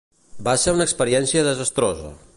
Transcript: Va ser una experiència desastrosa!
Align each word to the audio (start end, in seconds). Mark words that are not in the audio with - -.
Va 0.47 0.55
ser 0.61 0.73
una 0.77 0.87
experiència 0.89 1.47
desastrosa! 1.49 2.13